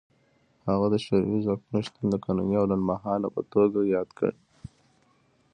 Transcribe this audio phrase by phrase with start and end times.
[0.67, 4.31] هغه د شوروي ځواکونو شتون د قانوني او لنډمهاله په توګه یاد کړ.